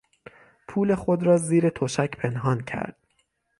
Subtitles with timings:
[0.67, 2.95] پول خود را زیر تشک پنهان کرد.